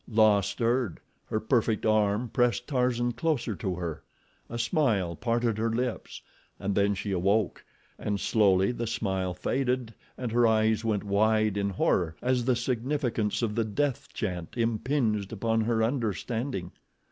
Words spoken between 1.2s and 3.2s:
Her perfect arm pressed Tarzan